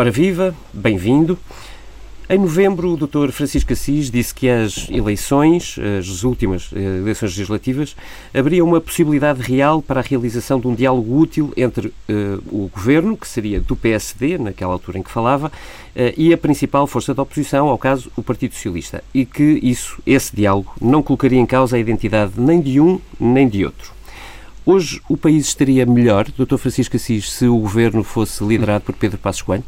[0.00, 1.38] Ora viva, bem-vindo.
[2.26, 3.30] Em novembro, o Dr.
[3.32, 7.94] Francisco Assis disse que as eleições, as últimas eh, eleições legislativas,
[8.32, 11.92] abriam uma possibilidade real para a realização de um diálogo útil entre uh,
[12.50, 15.52] o governo, que seria do PSD, naquela altura em que falava, uh,
[16.16, 20.34] e a principal força da oposição, ao caso, o Partido Socialista, e que isso, esse
[20.34, 23.92] diálogo, não colocaria em causa a identidade nem de um nem de outro.
[24.64, 26.56] Hoje o país estaria melhor, Dr.
[26.56, 29.62] Francisco Assis, se o governo fosse liderado por Pedro Passos Coelho?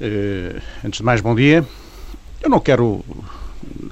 [0.00, 1.66] Uh, antes de mais, bom dia.
[2.42, 3.02] Eu não quero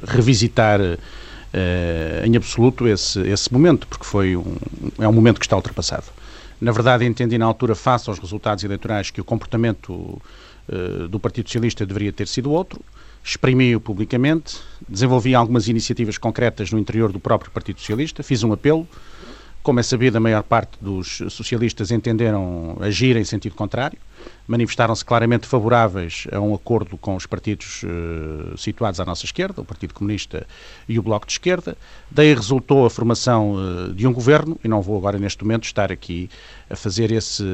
[0.07, 4.57] revisitar uh, em absoluto esse, esse momento, porque foi um,
[4.99, 6.05] é um momento que está ultrapassado.
[6.61, 11.49] Na verdade, entendi na altura, face aos resultados eleitorais, que o comportamento uh, do Partido
[11.49, 12.81] Socialista deveria ter sido outro.
[13.25, 18.87] Exprimi-o publicamente, desenvolvi algumas iniciativas concretas no interior do próprio Partido Socialista, fiz um apelo.
[19.65, 23.99] Como é sabido, a maior parte dos socialistas entenderam agir em sentido contrário
[24.47, 29.65] manifestaram-se claramente favoráveis a um acordo com os partidos uh, situados à nossa esquerda, o
[29.65, 30.47] Partido Comunista
[30.89, 31.77] e o Bloco de Esquerda.
[32.11, 35.91] Daí resultou a formação uh, de um governo, e não vou agora neste momento estar
[35.91, 36.29] aqui
[36.69, 37.45] a fazer esse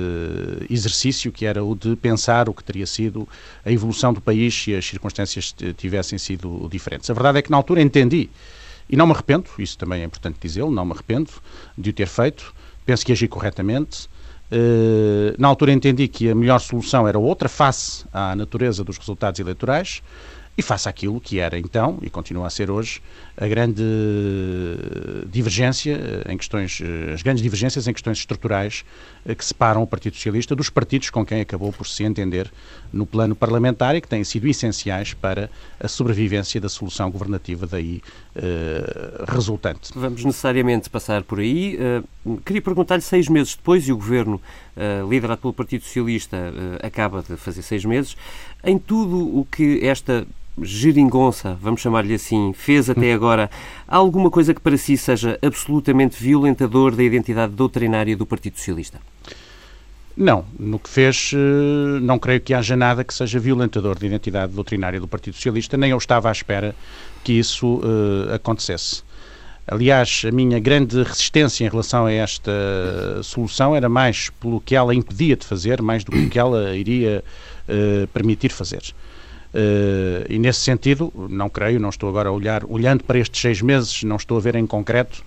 [0.69, 3.29] exercício que era o de pensar o que teria sido
[3.65, 7.09] a evolução do país se as circunstâncias tivessem sido diferentes.
[7.09, 8.29] A verdade é que na altura entendi,
[8.91, 11.31] e não me arrependo, isso também é importante dizê-lo, não me arrependo
[11.79, 12.53] de o ter feito,
[12.85, 14.09] penso que agi corretamente,
[14.53, 19.39] Uh, na altura entendi que a melhor solução era outra, face à natureza dos resultados
[19.39, 20.03] eleitorais
[20.57, 23.01] e face àquilo que era então, e continua a ser hoje,
[23.37, 23.83] a grande
[25.27, 25.99] divergência
[26.29, 26.83] em questões,
[27.15, 28.85] as grandes divergências em questões estruturais
[29.25, 32.51] eh, que separam o Partido Socialista dos partidos com quem acabou por se entender
[32.93, 38.03] no plano parlamentar e que têm sido essenciais para a sobrevivência da solução governativa daí
[38.37, 39.91] uh, resultante.
[39.95, 41.79] Vamos necessariamente passar por aí.
[42.25, 44.41] Uh, queria perguntar-lhe, seis meses depois, e o governo
[44.77, 46.37] uh, liderado pelo Partido Socialista
[46.83, 48.17] acaba de fazer seis meses,
[48.65, 50.27] em tudo o que esta
[50.63, 53.51] geringonça, vamos chamar-lhe assim, fez até agora
[53.89, 59.01] alguma coisa que para si seja absolutamente violentador da identidade doutrinária do Partido Socialista?
[60.17, 64.53] Não, no que fez, eh, não creio que haja nada que seja violentador da identidade
[64.53, 66.75] doutrinária do Partido Socialista, nem eu estava à espera
[67.25, 69.03] que isso uh, acontecesse.
[69.71, 72.51] Aliás, a minha grande resistência em relação a esta
[73.23, 77.23] solução era mais pelo que ela impedia de fazer, mais do que que ela iria
[77.69, 78.83] uh, permitir fazer.
[79.55, 83.63] Uh, e nesse sentido, não creio, não estou agora a olhar, olhando para estes seis
[83.63, 85.23] meses, não estou a ver em concreto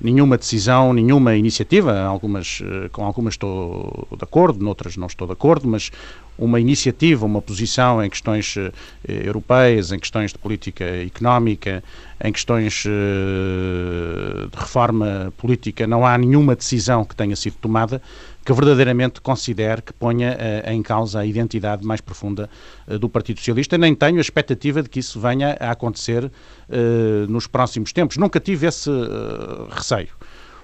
[0.00, 5.32] nenhuma decisão, nenhuma iniciativa, algumas, uh, com algumas estou de acordo, noutras não estou de
[5.32, 5.90] acordo, mas
[6.38, 8.72] uma iniciativa, uma posição em questões uh,
[9.08, 11.82] europeias, em questões de política económica,
[12.22, 18.02] em questões de reforma política, não há nenhuma decisão que tenha sido tomada
[18.48, 22.48] que verdadeiramente considere que ponha uh, em causa a identidade mais profunda
[22.86, 23.76] uh, do Partido Socialista.
[23.76, 26.30] Nem tenho a expectativa de que isso venha a acontecer uh,
[27.28, 28.16] nos próximos tempos.
[28.16, 28.88] Nunca tive esse
[29.68, 30.08] receio.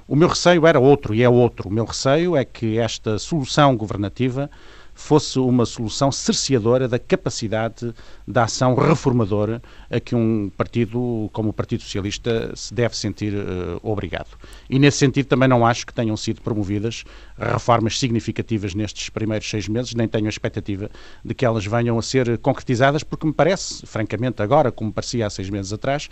[0.09, 1.69] O meu receio era outro e é outro.
[1.69, 4.51] O meu receio é que esta solução governativa
[4.95, 7.93] fosse uma solução cerceadora da capacidade
[8.27, 9.61] da ação reformadora
[9.91, 14.29] a que um partido como o Partido Socialista se deve sentir uh, obrigado.
[14.71, 17.05] E nesse sentido também não acho que tenham sido promovidas
[17.37, 20.91] reformas significativas nestes primeiros seis meses, nem tenho a expectativa
[21.25, 25.31] de que elas venham a ser concretizadas, porque me parece, francamente, agora, como parecia há
[25.31, 26.09] seis meses atrás,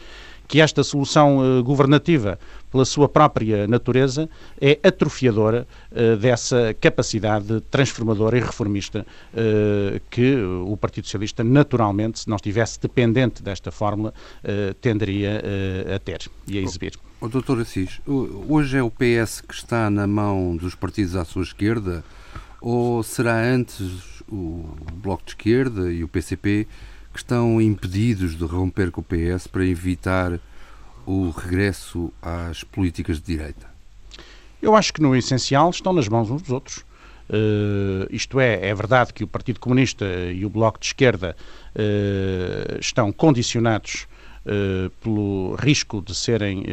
[0.49, 2.39] que esta solução uh, governativa,
[2.71, 4.29] pela sua própria natureza,
[4.61, 10.37] é atrofiadora uh, dessa capacidade transformadora e reformista uh, que
[10.67, 14.13] o Partido Socialista, naturalmente, se não estivesse dependente desta fórmula,
[14.81, 15.43] tenderia
[15.95, 16.93] a ter e a exibir.
[17.21, 21.25] O, o doutor Assis, hoje é o PS que está na mão dos partidos à
[21.25, 22.05] sua esquerda
[22.61, 24.65] ou será antes o
[24.95, 26.67] Bloco de Esquerda e o PCP
[27.13, 30.39] que estão impedidos de romper com o PS para evitar
[31.07, 33.67] o regresso às políticas de direita?
[34.61, 36.85] Eu acho que no essencial estão nas mãos uns dos outros.
[37.29, 41.37] Uh, isto é, é verdade que o Partido Comunista e o Bloco de Esquerda
[41.75, 44.07] uh, estão condicionados
[44.45, 46.65] uh, pelo risco de serem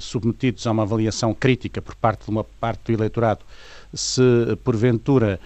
[0.00, 3.44] submetidos a uma avaliação crítica por parte de uma parte do eleitorado
[3.92, 4.22] se
[4.64, 5.40] porventura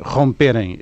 [0.00, 0.78] romperem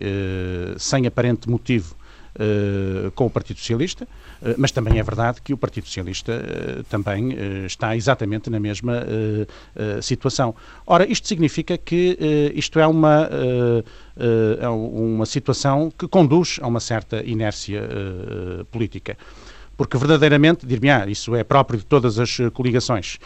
[0.79, 1.97] sem aparente motivo
[2.37, 6.85] uh, com o Partido Socialista, uh, mas também é verdade que o Partido Socialista uh,
[6.85, 7.37] também
[7.67, 9.06] está exatamente na mesma
[10.00, 10.55] situação.
[10.87, 13.29] Ora, isto significa que isto é uma,
[14.59, 17.83] é uma situação que conduz a uma certa inércia
[18.71, 19.17] política
[19.77, 23.19] porque verdadeiramente, dir-me, ah, isso é próprio de todas as coligações,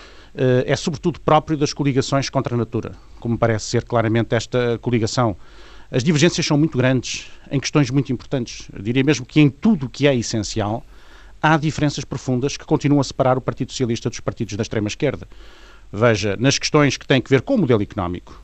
[0.66, 5.36] é sobretudo próprio das coligações contra a natura, como parece ser claramente esta coligação
[5.92, 8.68] As divergências são muito grandes em questões muito importantes.
[8.72, 10.84] Eu diria mesmo que em tudo o que é essencial
[11.42, 15.26] há diferenças profundas que continuam a separar o Partido Socialista dos partidos da extrema-esquerda.
[15.92, 18.40] Veja, nas questões que têm que ver com o modelo económico,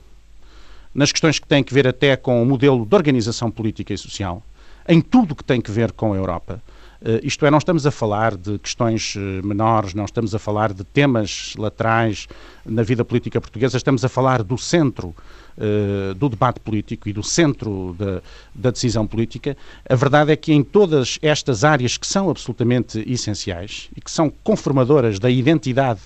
[0.92, 4.42] nas questões que têm que ver até com o modelo de organização política e social,
[4.88, 6.60] em tudo que tem que ver com a Europa.
[7.06, 10.72] Uh, isto é, não estamos a falar de questões uh, menores, não estamos a falar
[10.72, 12.26] de temas laterais
[12.64, 15.14] na vida política portuguesa, estamos a falar do centro
[15.56, 18.20] uh, do debate político e do centro da,
[18.52, 19.56] da, decisão política.
[19.88, 24.28] A verdade é que em todas estas áreas que são absolutamente essenciais e que são
[24.42, 26.00] conformadoras da identidade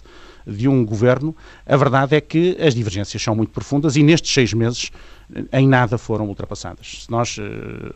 [0.47, 4.53] de um governo, a verdade é que as divergências são muito profundas e nestes seis
[4.53, 4.91] meses
[5.53, 7.05] em nada foram ultrapassadas.
[7.05, 7.43] Se nós uh,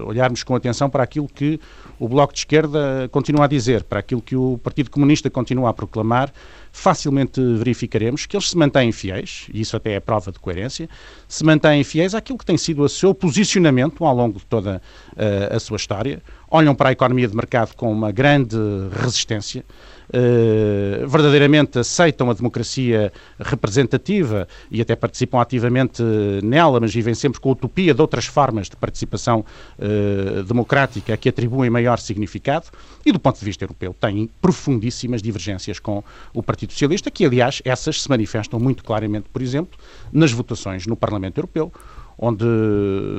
[0.05, 1.61] olharmos com atenção para aquilo que
[1.99, 5.73] o Bloco de Esquerda continua a dizer, para aquilo que o Partido Comunista continua a
[5.73, 6.33] proclamar,
[6.73, 10.89] facilmente verificaremos que eles se mantêm fiéis, e isso até é prova de coerência,
[11.29, 14.81] se mantêm fiéis àquilo que tem sido o seu posicionamento ao longo de toda
[15.13, 18.57] uh, a sua história, olham para a economia de mercado com uma grande
[18.93, 19.65] resistência,
[20.09, 26.03] uh, verdadeiramente aceitam a democracia representativa e até participam ativamente
[26.43, 29.45] nela, mas vivem sempre com a utopia de outras formas de participação
[29.79, 32.67] uh, democrática que atribuem maior significado
[33.05, 36.03] e, do ponto de vista europeu, têm profundíssimas divergências com
[36.33, 39.79] o Partido Socialista, que, aliás, essas se manifestam muito claramente, por exemplo,
[40.13, 41.73] nas votações no Parlamento Europeu,
[42.19, 42.45] onde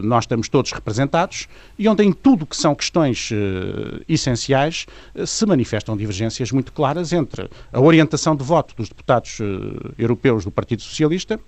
[0.03, 1.47] nós estamos todos representados
[1.77, 7.13] e onde em tudo que são questões uh, essenciais uh, se manifestam divergências muito claras
[7.13, 11.39] entre a orientação de voto dos deputados uh, europeus do Partido Socialista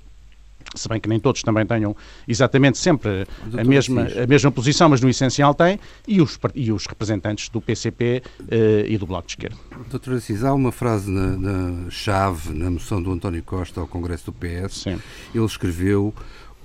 [0.76, 1.96] se bem que nem todos também tenham
[2.28, 3.26] exatamente sempre
[3.58, 7.62] a mesma, a mesma posição, mas no essencial têm, e os, e os representantes do
[7.62, 8.22] PCP
[8.86, 9.56] e do Bloco de Esquerda.
[9.90, 14.26] Doutor Assis, há uma frase na, na, chave na moção do António Costa ao Congresso
[14.26, 14.82] do PS.
[14.84, 15.00] Sim.
[15.34, 16.14] Ele escreveu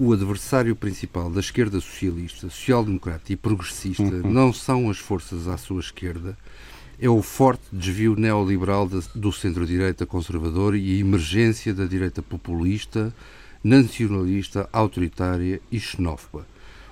[0.04, 4.32] o adversário principal da esquerda socialista, social-democrata e progressista uhum.
[4.32, 6.37] não são as forças à sua esquerda,
[7.00, 13.14] é o forte desvio neoliberal do centro-direita conservador e a emergência da direita populista,
[13.62, 16.49] nacionalista, autoritária e xenófoba.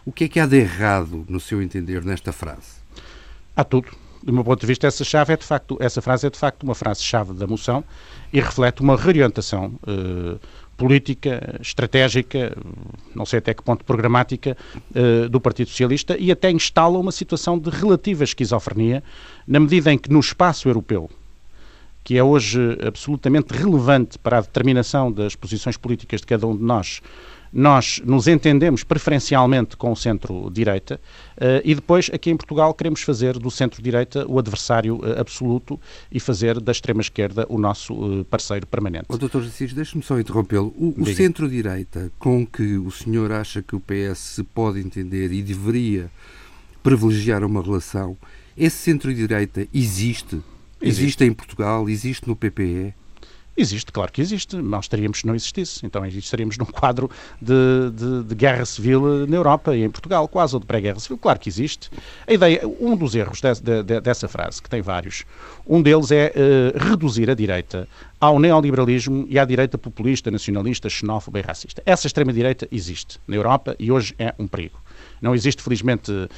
[0.07, 2.79] O que é que há de errado, no seu entender, nesta frase?
[3.57, 3.89] Há tudo.
[4.23, 6.63] Do meu ponto de vista, essa chave é de facto, essa frase é de facto
[6.63, 7.83] uma frase-chave da moção
[8.33, 10.39] e reflete uma reorientação uh,
[10.81, 12.57] política, estratégica,
[13.15, 14.57] não sei até que ponto programática,
[14.97, 19.05] uh, do Partido Socialista e até instala uma situação de relativa esquizofrenia,
[19.47, 21.11] na medida em que no espaço europeu,
[22.03, 26.63] que é hoje absolutamente relevante para a determinação das posições políticas de cada um de
[26.63, 27.03] nós,
[27.53, 31.01] nós nos entendemos preferencialmente com o centro-direita
[31.37, 35.79] uh, e depois aqui em Portugal queremos fazer do centro-direita o adversário uh, absoluto
[36.11, 39.07] e fazer da extrema-esquerda o nosso uh, parceiro permanente.
[39.09, 39.39] Oh, Dr.
[39.39, 40.73] Assis, deixe-me só interrompê-lo.
[40.77, 45.43] O, o centro-direita com que o senhor acha que o PS se pode entender e
[45.43, 46.11] deveria
[46.83, 48.17] privilegiar uma relação,
[48.57, 50.37] esse centro-direita existe?
[50.81, 51.03] existe?
[51.03, 51.89] Existe em Portugal?
[51.89, 52.95] Existe no PPE?
[53.61, 54.57] Existe, claro que existe.
[54.57, 55.85] Nós estaríamos se não existisse.
[55.85, 57.11] Então estaríamos num quadro
[57.43, 61.19] de, de, de, guerra civil na Europa e em Portugal, quase, ou de pré-guerra civil.
[61.19, 61.91] Claro que existe.
[62.27, 65.27] A ideia, um dos erros de, de, dessa frase, que tem vários,
[65.67, 67.87] um deles é uh, reduzir a direita
[68.19, 71.83] ao neoliberalismo e à direita populista, nacionalista, xenófoba e racista.
[71.85, 74.81] Essa extrema-direita existe na Europa e hoje é um perigo.
[75.21, 76.29] Não existe, felizmente, uh,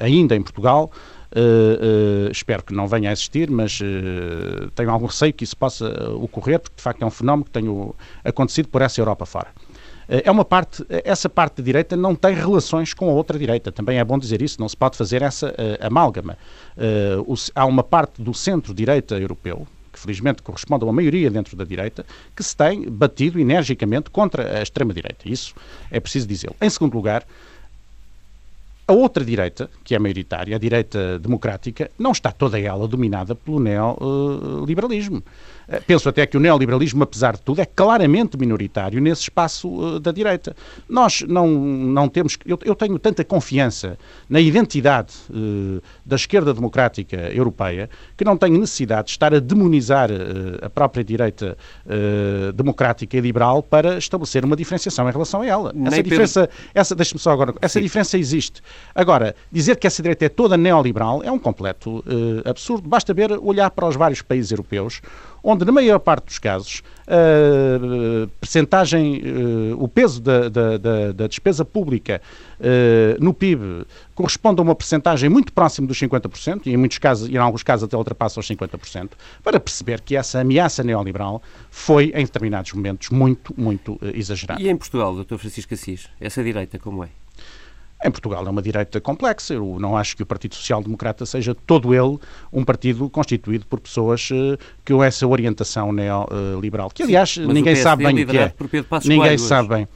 [0.00, 0.90] ainda em Portugal.
[1.36, 6.12] Uh, espero que não venha a existir, mas uh, tenho algum receio que isso possa
[6.12, 7.64] ocorrer, porque de facto é um fenómeno que tem
[8.24, 9.48] acontecido por essa Europa fora.
[10.06, 13.72] É uma parte, essa parte de direita não tem relações com a outra direita.
[13.72, 16.36] Também é bom dizer isso, não se pode fazer essa amálgama.
[17.54, 22.04] há uma parte do centro-direita europeu, que felizmente corresponde a uma maioria dentro da direita,
[22.36, 25.26] que se tem batido energicamente contra a extrema-direita.
[25.26, 25.54] Isso
[25.90, 26.54] é preciso dizê-lo.
[26.60, 27.24] Em segundo lugar,
[28.86, 33.58] a outra direita, que é maioritária, a direita democrática, não está toda ela dominada pelo
[33.58, 35.18] neoliberalismo.
[35.18, 35.53] Eh,
[35.86, 40.12] penso até que o neoliberalismo, apesar de tudo, é claramente minoritário nesse espaço uh, da
[40.12, 40.54] direita.
[40.88, 42.36] Nós não, não temos.
[42.44, 48.58] Eu, eu tenho tanta confiança na identidade uh, da esquerda democrática europeia que não tenho
[48.58, 50.10] necessidade de estar a demonizar
[50.62, 51.56] a própria direita
[52.54, 55.74] democrática e liberal para estabelecer uma diferenciação em relação a ela.
[55.86, 57.82] essa diferença, essa, deixe-me só agora, essa Sim.
[57.82, 58.60] diferença existe.
[58.94, 62.04] Agora, dizer que essa direita é toda neoliberal é um completo
[62.44, 62.88] absurdo.
[62.88, 65.00] Basta ver, olhar para os vários países europeus
[65.44, 70.78] onde, na maior parte dos casos, a percentagem, eh, o peso da, da,
[71.12, 72.22] da, despesa pública
[72.58, 73.84] eh, no PIB
[74.14, 77.62] corresponde a uma percentagem muito próxima dos 50%, e em muitos casos, e em alguns
[77.62, 79.10] casos até ultrapassa os 50%,
[79.42, 84.62] para perceber que essa ameaça neoliberal foi, em determinados momentos, muito, muito eh, exagerada.
[84.62, 85.36] E em Portugal, Dr.
[85.36, 87.10] Francisco Assis, essa direita como é?
[88.04, 89.54] Em Portugal é uma direita complexa.
[89.54, 92.18] Eu não acho que o Partido Social Democrata seja todo ele
[92.52, 96.90] um partido constituído por pessoas uh, com essa orientação neoliberal.
[96.90, 98.52] Que, aliás, Mas ninguém sabe bem o que é.
[99.06, 99.88] Ninguém sabe bem.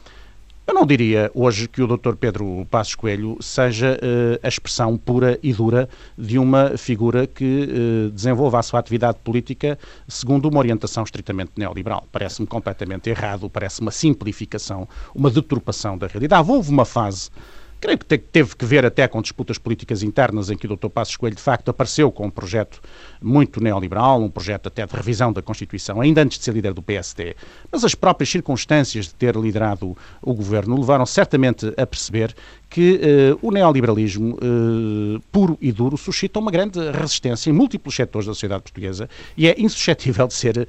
[0.67, 2.15] Eu não diria hoje que o Dr.
[2.15, 8.11] Pedro Passos Coelho seja uh, a expressão pura e dura de uma figura que uh,
[8.11, 12.07] desenvolva a sua atividade política segundo uma orientação estritamente neoliberal.
[12.13, 16.51] Parece-me completamente errado, parece uma simplificação, uma deturpação da realidade.
[16.51, 17.31] Houve uma fase
[17.81, 20.89] Creio que teve que ver até com disputas políticas internas em que o Dr.
[20.89, 22.81] Passos Coelho, de facto, apareceu com um projeto
[23.23, 26.83] muito neoliberal, um projeto até de revisão da Constituição, ainda antes de ser líder do
[26.83, 27.37] PSD.
[27.71, 32.35] Mas as próprias circunstâncias de ter liderado o governo levaram certamente a perceber
[32.71, 33.01] que
[33.43, 38.35] uh, o neoliberalismo uh, puro e duro suscita uma grande resistência em múltiplos setores da
[38.35, 40.67] sociedade portuguesa e é insuscetível de ser uh,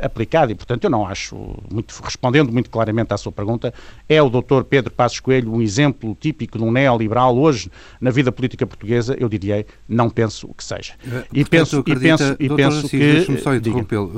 [0.00, 0.52] aplicado.
[0.52, 1.36] E, portanto, eu não acho,
[1.70, 3.74] muito, respondendo muito claramente à sua pergunta,
[4.08, 4.62] é o Dr.
[4.68, 9.16] Pedro Passos Coelho um exemplo típico de um neoliberal hoje na vida política portuguesa?
[9.18, 10.94] Eu diria, não penso que seja.
[11.32, 12.98] e penso, acredita, e penso, e penso que...
[12.98, 14.12] Deixa-me só interrompê-lo.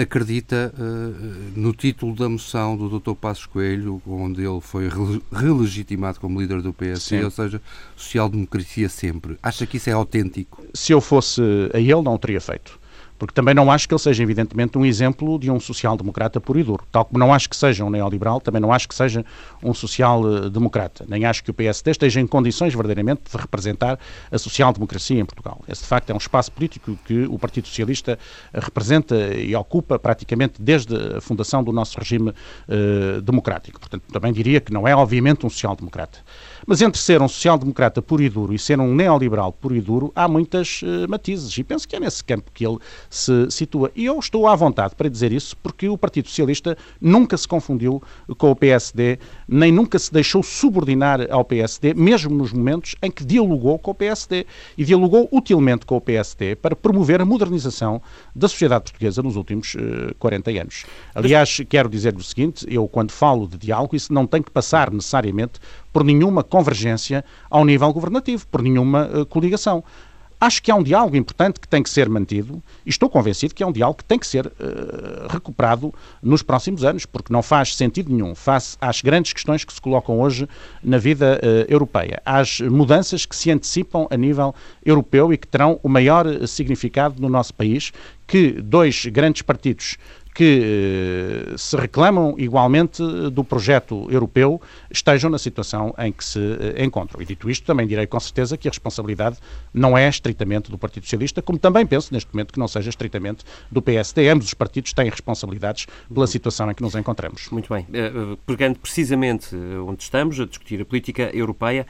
[0.00, 0.72] acredita
[1.54, 3.14] no título da moção do Dr.
[3.14, 4.88] Passos Coelho, onde ele foi
[5.32, 7.24] relegitimado como líder do PSD, Sim.
[7.24, 7.60] ou seja,
[7.96, 9.36] social-democracia sempre.
[9.42, 10.64] Acha que isso é autêntico?
[10.74, 11.40] Se eu fosse
[11.72, 12.78] a ele, não o teria feito
[13.18, 16.62] porque também não acho que ele seja, evidentemente, um exemplo de um social-democrata puro e
[16.62, 16.84] duro.
[16.90, 19.24] Tal como não acho que seja um neoliberal, também não acho que seja
[19.62, 21.04] um social-democrata.
[21.08, 23.98] Nem acho que o PSD esteja em condições, verdadeiramente, de representar
[24.30, 25.62] a social-democracia em Portugal.
[25.68, 28.18] Esse, de facto, é um espaço político que o Partido Socialista
[28.52, 33.80] representa e ocupa praticamente desde a fundação do nosso regime uh, democrático.
[33.80, 36.18] Portanto, também diria que não é, obviamente, um social-democrata.
[36.66, 40.12] Mas entre ser um social-democrata puro e duro e ser um neoliberal puro e duro,
[40.14, 41.56] há muitas uh, matizes.
[41.58, 42.78] E penso que é nesse campo que ele
[43.10, 43.90] se situa.
[43.94, 48.02] E eu estou à vontade para dizer isso porque o Partido Socialista nunca se confundiu
[48.38, 53.24] com o PSD, nem nunca se deixou subordinar ao PSD, mesmo nos momentos em que
[53.24, 54.46] dialogou com o PSD.
[54.76, 58.00] E dialogou utilmente com o PSD para promover a modernização
[58.34, 60.84] da sociedade portuguesa nos últimos uh, eh, 40 anos.
[61.14, 64.90] Aliás, quero dizer-lhe o seguinte: eu, quando falo de diálogo, isso não tem que passar
[64.90, 65.60] necessariamente
[65.96, 69.82] por nenhuma convergência ao nível governativo, por nenhuma uh, coligação.
[70.38, 73.62] Acho que há um diálogo importante que tem que ser mantido e estou convencido que
[73.62, 74.52] é um diálogo que tem que ser uh,
[75.30, 79.80] recuperado nos próximos anos, porque não faz sentido nenhum face às grandes questões que se
[79.80, 80.46] colocam hoje
[80.84, 85.80] na vida uh, europeia, às mudanças que se antecipam a nível europeu e que terão
[85.82, 87.90] o maior significado no nosso país,
[88.26, 89.96] que dois grandes partidos
[90.36, 90.60] que
[91.52, 97.22] eh, se reclamam igualmente do projeto europeu estejam na situação em que se eh, encontram.
[97.22, 99.38] E dito isto, também direi com certeza que a responsabilidade
[99.72, 103.46] não é estritamente do Partido Socialista, como também penso neste momento que não seja estritamente
[103.72, 104.28] do PSD.
[104.28, 107.48] Ambos os partidos têm responsabilidades pela situação em que nos encontramos.
[107.50, 107.86] Muito bem.
[108.44, 109.56] Pegando precisamente
[109.88, 111.86] onde estamos, a discutir a política europeia,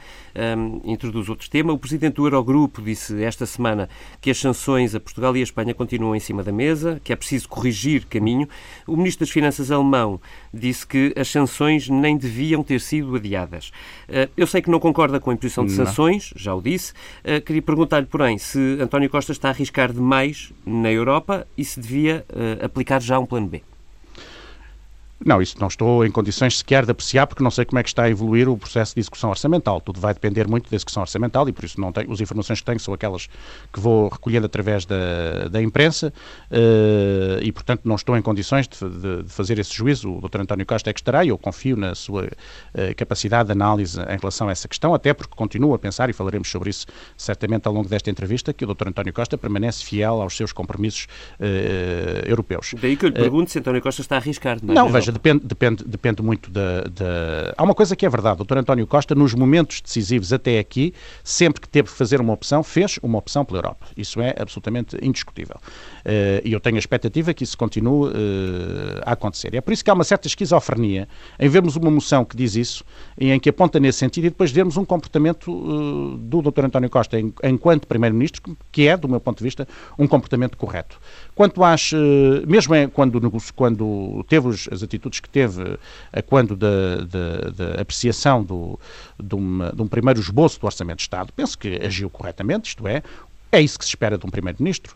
[0.57, 1.73] um, introduz outro tema.
[1.73, 3.89] O Presidente do Eurogrupo disse esta semana
[4.21, 7.15] que as sanções a Portugal e a Espanha continuam em cima da mesa, que é
[7.15, 8.36] preciso corrigir caminhos
[8.85, 10.19] o Ministro das Finanças alemão
[10.53, 13.71] disse que as sanções nem deviam ter sido adiadas.
[14.07, 16.93] Eh, eu sei que não concorda com a imposição de sanções, já o disse.
[17.23, 21.79] Eh, queria perguntar-lhe, porém, se António Costa está a arriscar demais na Europa e se
[21.79, 23.61] devia eh, aplicar já um plano B.
[25.27, 27.89] Não, isso não estou em condições sequer de apreciar, porque não sei como é que
[27.89, 29.81] está a evoluir o processo de discussão orçamental.
[29.81, 32.65] Tudo vai depender muito da discussão orçamental e por isso não tenho, as informações que
[32.65, 33.27] tenho são aquelas
[33.73, 36.13] que vou recolhendo através da, da imprensa
[36.49, 40.13] uh, e, portanto, não estou em condições de, de, de, fazer esse juízo.
[40.13, 40.39] O Dr.
[40.39, 44.17] António Costa é que estará e eu confio na sua uh, capacidade de análise em
[44.17, 46.85] relação a essa questão, até porque continuo a pensar, e falaremos sobre isso
[47.17, 48.87] certamente ao longo desta entrevista, que o Dr.
[48.87, 51.05] António Costa permanece fiel aos seus compromissos
[51.37, 52.73] uh, europeus.
[52.81, 54.57] Daí que eu lhe pergunto se António Costa está a arriscar.
[54.63, 56.83] Não, não veja, depende, depende, depende muito da,
[57.57, 58.41] Há uma coisa que é verdade.
[58.41, 58.57] O Dr.
[58.57, 60.93] António Costa, nos momentos decisivos até aqui,
[61.23, 63.87] sempre que teve que fazer uma opção, fez uma opção pela Europa.
[63.95, 65.57] Isso é absolutamente indiscutível.
[65.57, 68.13] Uh, e eu tenho a expectativa que isso continue uh,
[69.05, 69.53] a acontecer.
[69.55, 71.07] É por isso que há uma certa esquizofrenia
[71.39, 72.83] em vermos uma moção que diz isso,
[73.17, 76.65] e em que aponta nesse sentido, e depois vermos um comportamento uh, do Dr.
[76.65, 80.99] António Costa enquanto Primeiro-Ministro, que é, do meu ponto de vista, um comportamento correto.
[81.37, 81.91] Quanto às.
[82.47, 83.21] mesmo é quando,
[83.55, 85.77] quando teve as atitudes que teve
[86.11, 88.79] a quando da, da, da apreciação do,
[89.21, 92.87] de, uma, de um primeiro esboço do Orçamento de Estado, penso que agiu corretamente, isto
[92.87, 93.03] é,
[93.51, 94.95] é isso que se espera de um Primeiro-Ministro.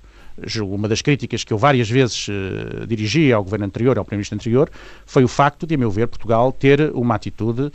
[0.61, 4.69] Uma das críticas que eu várias vezes uh, dirigi ao governo anterior, ao primeiro-ministro anterior,
[5.05, 7.71] foi o facto de, a meu ver, Portugal ter uma atitude uh,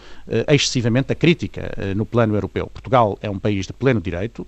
[0.48, 2.66] excessivamente crítica uh, no plano europeu.
[2.66, 4.46] Portugal é um país de pleno direito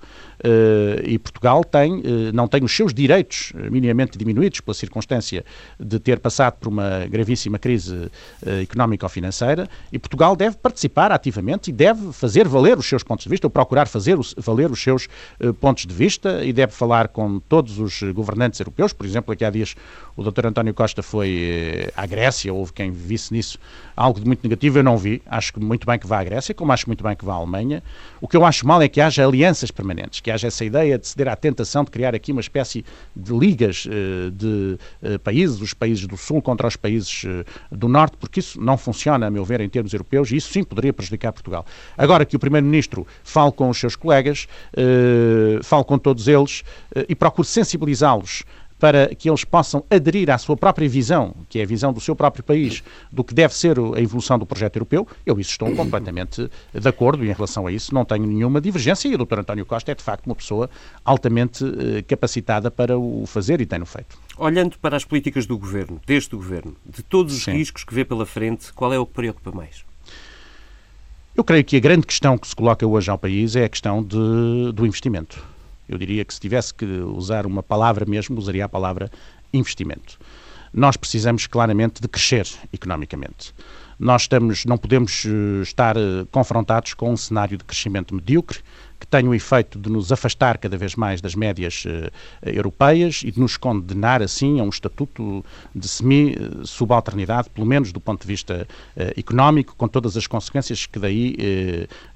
[1.05, 5.45] e Portugal tem, não tem os seus direitos minimamente diminuídos pela circunstância
[5.79, 8.09] de ter passado por uma gravíssima crise
[8.63, 13.47] económico-financeira e Portugal deve participar ativamente e deve fazer valer os seus pontos de vista,
[13.47, 15.09] ou procurar fazer valer os seus
[15.61, 18.93] pontos de vista e deve falar com todos os governantes europeus.
[18.93, 19.75] Por exemplo, aqui há dias
[20.17, 20.47] o Dr.
[20.47, 23.59] António Costa foi eh, à Grécia, houve quem visse nisso
[23.97, 25.23] algo de muito negativo, eu não vi.
[25.27, 27.37] Acho que muito bem que vá à Grécia, como acho muito bem que vá à
[27.37, 27.83] Alemanha.
[28.21, 31.07] O que eu acho mal é que haja alianças permanentes, que haja essa ideia de
[31.07, 32.85] ceder à tentação de criar aqui uma espécie
[33.15, 37.25] de ligas eh, de eh, países, os países do Sul contra os países
[37.71, 40.65] do Norte, porque isso não funciona, a meu ver, em termos europeus, e isso sim
[40.65, 41.65] poderia prejudicar Portugal.
[41.97, 44.49] Agora que o Primeiro-Ministro fale com os seus colegas,
[45.63, 46.65] fale com todos eles
[47.09, 47.47] e procure
[47.89, 48.45] sensibilizá-los
[48.79, 52.15] para que eles possam aderir à sua própria visão, que é a visão do seu
[52.15, 56.49] próprio país, do que deve ser a evolução do projeto europeu, eu isso estou completamente
[56.73, 59.41] de acordo e em relação a isso não tenho nenhuma divergência e o Dr.
[59.41, 60.71] António Costa é de facto uma pessoa
[61.05, 64.17] altamente eh, capacitada para o fazer e tem-no feito.
[64.37, 67.55] Olhando para as políticas do governo, deste governo, de todos os Sim.
[67.55, 69.85] riscos que vê pela frente, qual é o que preocupa mais?
[71.35, 74.05] Eu creio que a grande questão que se coloca hoje ao país é a questão
[74.05, 75.43] de, do investimento.
[75.89, 79.11] Eu diria que se tivesse que usar uma palavra mesmo, usaria a palavra
[79.53, 80.19] investimento.
[80.73, 83.55] Nós precisamos claramente de crescer economicamente.
[83.99, 88.61] Nós estamos, não podemos eh, estar eh, confrontados com um cenário de crescimento medíocre
[88.99, 92.11] que tem o efeito de nos afastar cada vez mais das médias uh,
[92.43, 98.23] europeias e de nos condenar, assim, a um estatuto de semi-subalternidade, pelo menos do ponto
[98.23, 101.37] de vista uh, económico, com todas as consequências que daí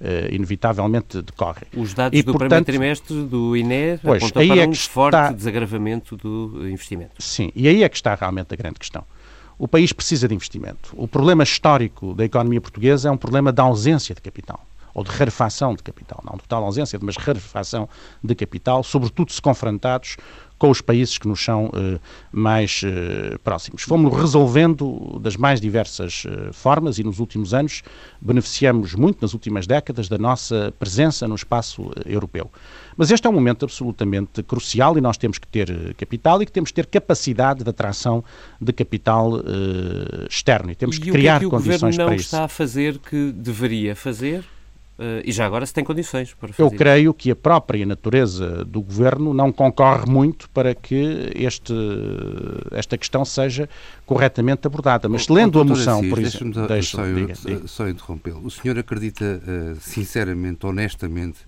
[0.01, 1.65] uh, inevitavelmente decorrem.
[1.77, 5.15] Os dados e, do portanto, primeiro trimestre do INE pois, apontam para é um forte
[5.15, 5.33] está...
[5.33, 7.13] desagravamento do investimento.
[7.19, 9.05] Sim, e aí é que está realmente a grande questão.
[9.59, 10.93] O país precisa de investimento.
[10.95, 15.11] O problema histórico da economia portuguesa é um problema da ausência de capital ou de
[15.11, 17.89] rarefação de capital, não de total ausência, mas rarefação
[18.23, 20.17] de capital, sobretudo se confrontados
[20.63, 21.99] com os países que nos são eh,
[22.31, 23.83] mais eh, próximos.
[23.83, 27.83] Fomos resolvendo das mais diversas eh, formas e nos últimos anos
[28.21, 32.49] beneficiamos muito, nas últimas décadas, da nossa presença no espaço europeu.
[32.97, 36.53] Mas este é um momento absolutamente crucial e nós temos que ter capital e que
[36.53, 38.23] temos que ter capacidade de atração
[38.61, 39.33] de capital
[40.31, 41.89] externo e temos e que criar condições para isso.
[41.89, 44.45] o que o governo não está a fazer que deveria fazer?
[45.03, 48.65] Uh, e já agora se tem condições para fazer Eu creio que a própria natureza
[48.65, 51.75] do governo não concorre muito para que este,
[52.71, 53.69] esta questão seja
[54.07, 55.09] corretamente abordada.
[55.09, 56.69] Mas oh, lendo a moção, Assis, por exemplo.
[56.69, 58.47] Deixa-me só, só interrompê-lo.
[58.47, 61.41] O senhor acredita, uh, sinceramente, honestamente,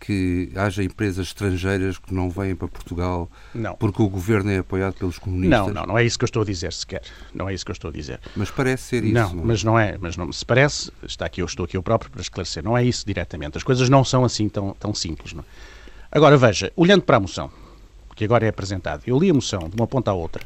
[0.00, 3.74] que haja empresas estrangeiras que não vêm para Portugal não.
[3.74, 5.66] porque o governo é apoiado pelos comunistas?
[5.66, 7.02] Não, não, não é isso que eu estou a dizer sequer.
[7.34, 8.18] Não é isso que eu estou a dizer.
[8.34, 9.12] Mas parece ser isso.
[9.12, 9.46] Não, não é?
[9.46, 9.98] mas não é.
[10.00, 12.64] Mas não, se parece, está aqui, eu estou aqui eu próprio para esclarecer.
[12.64, 13.58] Não é isso diretamente.
[13.58, 15.34] As coisas não são assim tão, tão simples.
[15.34, 15.42] Não?
[15.42, 15.44] É?
[16.10, 17.50] Agora, veja, olhando para a moção,
[18.16, 20.42] que agora é apresentada, eu li a moção de uma ponta à outra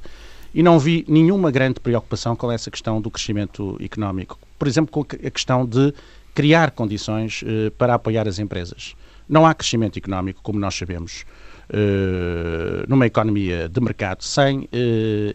[0.54, 4.38] e não vi nenhuma grande preocupação com essa questão do crescimento económico.
[4.58, 5.92] Por exemplo, com a questão de
[6.34, 8.94] criar condições eh, para apoiar as empresas.
[9.28, 11.24] Não há crescimento económico, como nós sabemos,
[11.70, 14.68] uh, numa economia de mercado sem uh,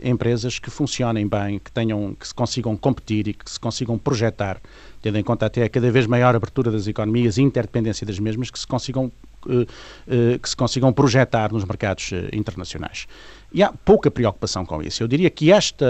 [0.03, 4.61] empresas que funcionem bem, que tenham, que se consigam competir e que se consigam projetar,
[5.01, 8.51] tendo em conta até a cada vez maior abertura das economias e interdependência das mesmas,
[8.51, 9.11] que se consigam,
[9.45, 13.07] uh, que se consigam projetar nos mercados internacionais.
[13.51, 15.01] E há pouca preocupação com isso.
[15.01, 15.85] Eu diria que esta,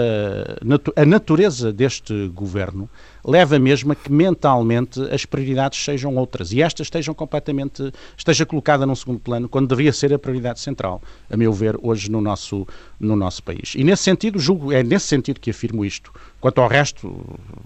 [0.96, 2.88] a natureza deste governo
[3.22, 8.86] leva mesmo a que mentalmente as prioridades sejam outras e esta estejam completamente, esteja colocada
[8.86, 12.66] num segundo plano, quando deveria ser a prioridade central, a meu ver, hoje no nosso,
[12.98, 13.74] no nosso país.
[13.74, 16.10] E nesse sentido, julgo, é nesse sentido que afirmo isto.
[16.40, 17.08] Quanto ao resto,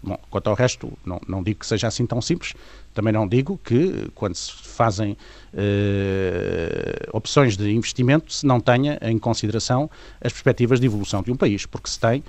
[0.02, 2.54] bom, quanto ao resto, não, não digo que seja assim tão simples,
[2.92, 5.16] também não digo que, quando se fazem
[5.52, 9.83] eh, opções de investimento, se não tenha em consideração
[10.20, 12.22] as perspectivas de evolução de um país, porque se tem,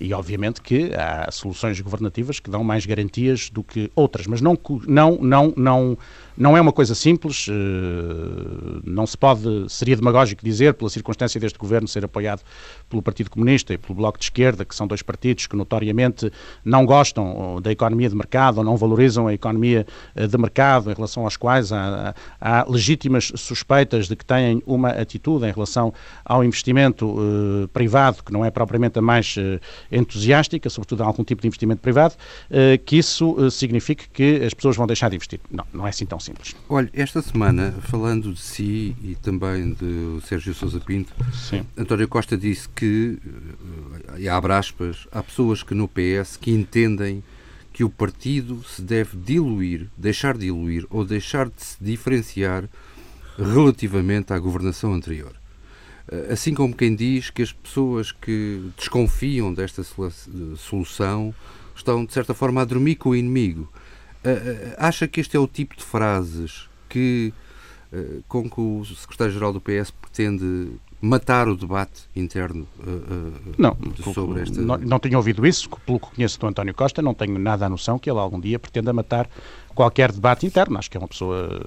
[0.00, 4.56] e obviamente que há soluções governativas que dão mais garantias do que outras, mas não,
[4.86, 5.98] não, não, não,
[6.36, 11.58] não é uma coisa simples, eh, não se pode, seria demagógico dizer, pela circunstância deste
[11.58, 12.42] governo ser apoiado
[12.88, 16.32] pelo Partido Comunista e pelo Bloco de Esquerda, que são dois partidos que notoriamente
[16.64, 21.24] não gostam da economia de mercado ou não valorizam a economia de mercado, em relação
[21.24, 25.92] aos quais há, há legítimas suspeitas de que têm uma atitude em relação
[26.24, 29.49] ao investimento eh, privado, que não é propriamente a mais eh,
[29.90, 32.14] entusiástica, sobretudo algum tipo de investimento privado,
[32.50, 35.40] eh, que isso signifique que as pessoas vão deixar de investir.
[35.50, 36.54] Não, não é assim tão simples.
[36.68, 41.64] Olha, esta semana, falando de si e também de Sérgio Sousa Pinto, Sim.
[41.76, 43.18] António Costa disse que,
[44.18, 47.22] e abre aspas, há pessoas que no PS que entendem
[47.72, 52.68] que o partido se deve diluir, deixar de diluir ou deixar de se diferenciar
[53.38, 55.39] relativamente à governação anterior.
[56.08, 59.82] Eh, assim como quem diz que as pessoas que desconfiam desta
[60.56, 61.34] solução
[61.74, 63.70] estão, de certa forma, a dormir com o inimigo.
[64.22, 67.32] Eh, eh, acha que este é o tipo de frases que,
[68.28, 72.66] com que o secretário-geral do PS pretende matar o debate interno
[73.56, 73.76] não,
[74.12, 74.60] sobre esta...
[74.60, 77.68] Não, não tenho ouvido isso, pelo que conheço do António Costa, não tenho nada a
[77.68, 79.28] noção que ele algum dia pretenda matar
[79.74, 80.78] qualquer debate interno.
[80.78, 81.62] Acho que é uma pessoa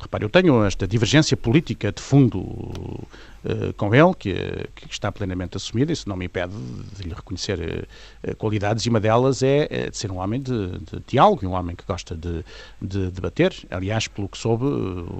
[0.00, 4.34] repare, eu tenho esta divergência política de fundo uh, com ele, que,
[4.74, 6.54] que, está plenamente assumida, isso não me impede
[6.96, 7.86] de lhe reconhecer
[8.26, 11.52] uh, qualidades, e uma delas é, é de ser um homem de, de diálogo, um
[11.52, 12.42] homem que gosta de,
[12.80, 13.54] de debater.
[13.70, 14.64] Aliás, pelo que soube,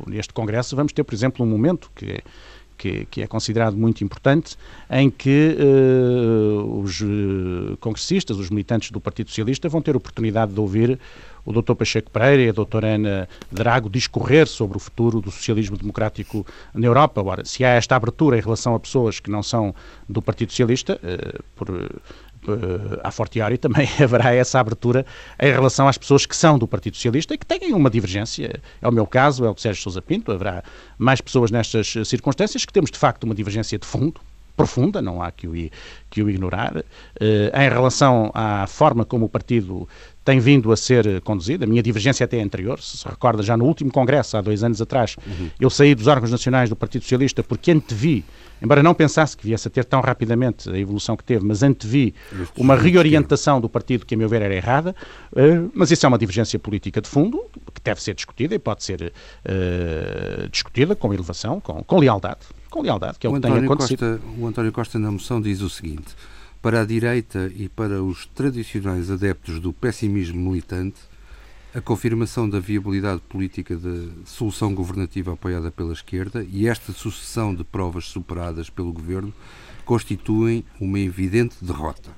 [0.06, 2.22] neste Congresso vamos ter, por exemplo, um momento que
[2.78, 4.54] que, que, é considerado muito importante,
[4.90, 7.02] em que uh, os
[7.80, 11.00] congressistas, os militantes do Partido Socialista, vão ter oportunidade de ouvir
[11.46, 11.74] o Dr.
[11.74, 16.86] Pacheco Pereira e a doutora Ana Drago discorrer sobre o futuro do socialismo democrático na
[16.86, 17.20] Europa.
[17.20, 19.74] Agora, se há esta abertura em relação a pessoas que não são
[20.08, 21.68] do Partido Socialista, uh, por
[23.02, 25.04] a fortiori também haverá essa abertura
[25.40, 28.60] em relação às pessoas que são do Partido Socialista e que têm uma divergência.
[28.80, 30.62] É o meu caso, é o de Sérgio Sousa Pinto, haverá
[30.98, 34.20] mais pessoas nestas circunstâncias que temos de facto uma divergência de fundo,
[34.56, 35.52] profunda, não há que o,
[36.08, 36.82] que o ignorar, uh,
[37.20, 39.88] em relação à forma como o partido
[40.26, 41.64] tem vindo a ser conduzida.
[41.64, 44.64] A minha divergência até é anterior, se se recorda, já no último congresso, há dois
[44.64, 45.48] anos atrás, uhum.
[45.60, 48.24] eu saí dos órgãos nacionais do Partido Socialista porque antevi,
[48.60, 52.12] embora não pensasse que viesse a ter tão rapidamente a evolução que teve, mas antevi
[52.56, 54.96] uma reorientação do partido que, a meu ver, era errada.
[55.32, 58.82] Uh, mas isso é uma divergência política de fundo que deve ser discutida e pode
[58.82, 62.40] ser uh, discutida com elevação, com, com lealdade.
[62.68, 64.18] Com lealdade, que é o, o que tem acontecido.
[64.18, 66.16] Costa, o António Costa, na moção, diz o seguinte
[66.66, 70.98] para a direita e para os tradicionais adeptos do pessimismo militante,
[71.72, 77.62] a confirmação da viabilidade política da solução governativa apoiada pela esquerda e esta sucessão de
[77.62, 79.32] provas superadas pelo governo
[79.84, 82.10] constituem uma evidente derrota.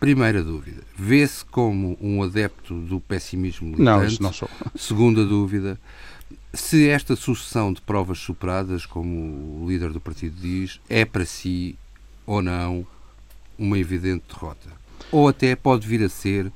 [0.00, 3.84] Primeira dúvida: vê-se como um adepto do pessimismo militante?
[3.84, 4.48] Não, isso não sou.
[4.74, 5.78] Segunda dúvida:
[6.54, 11.76] se esta sucessão de provas superadas, como o líder do partido diz, é para si
[12.24, 12.86] ou não
[13.58, 14.68] uma evidente derrota.
[15.10, 16.50] Ou até pode vir a ser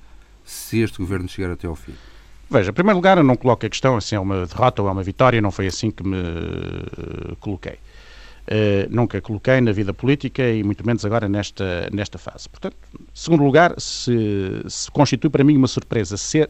[0.44, 1.94] se este governo chegar até ao fim.
[2.50, 4.92] Veja, em primeiro lugar, eu não coloco a questão se é uma derrota ou é
[4.92, 7.78] uma vitória, não foi assim que me uh, coloquei.
[8.48, 12.48] Uh, nunca coloquei na vida política e muito menos agora nesta, nesta fase.
[12.48, 12.76] Portanto,
[13.12, 16.48] segundo lugar, se, se constitui para mim uma surpresa se,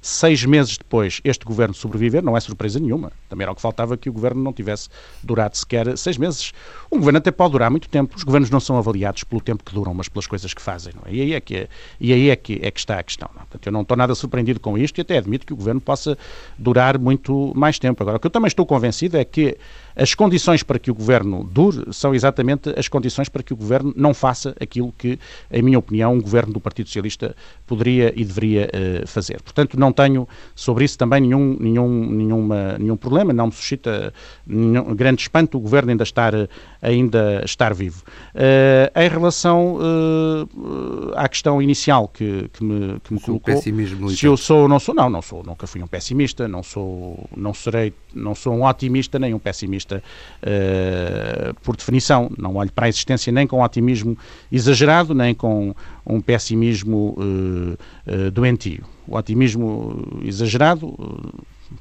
[0.00, 3.10] seis meses depois este governo sobreviver, não é surpresa nenhuma.
[3.28, 4.88] Também era o que faltava que o governo não tivesse
[5.24, 6.52] durado sequer seis meses.
[6.90, 8.16] Um governo até pode durar muito tempo.
[8.16, 10.92] Os governos não são avaliados pelo tempo que duram, mas pelas coisas que fazem.
[11.06, 11.12] É?
[11.12, 13.28] E aí é que, é, e aí é que, é que está a questão.
[13.34, 13.42] Não?
[13.42, 13.44] É?
[13.46, 16.16] Portanto, eu não estou nada surpreendido com isto e até admito que o governo possa
[16.56, 18.00] durar muito mais tempo.
[18.04, 19.58] Agora, o que eu também estou convencido é que
[20.00, 23.92] as condições para que o governo dure são exatamente as condições para que o governo
[23.94, 25.18] não faça aquilo que,
[25.52, 27.36] em minha opinião, um governo do Partido Socialista
[27.66, 29.42] poderia e deveria uh, fazer.
[29.42, 34.14] Portanto, não tenho sobre isso também nenhum, nenhum, nenhuma, nenhum problema, não me suscita
[34.46, 36.32] nenhum, grande espanto o governo ainda estar,
[36.80, 38.02] ainda estar vivo.
[38.34, 43.60] Uh, em relação uh, à questão inicial que, que me, que me colocou,
[44.08, 47.28] se eu sou ou não sou, não, não sou, nunca fui um pessimista, não sou,
[47.36, 52.30] não serei, não sou um otimista nem um pessimista uh, por definição.
[52.38, 54.16] Não olho para a existência nem com otimismo
[54.50, 55.74] exagerado, nem com
[56.06, 58.84] um pessimismo uh, uh, doentio.
[59.06, 60.96] O otimismo exagerado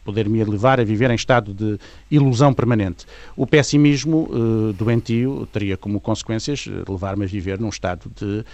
[0.04, 3.06] poder-me levar a viver em estado de ilusão permanente.
[3.36, 8.46] O pessimismo uh, doentio teria como consequências eh, levar-me a viver num estado de uh,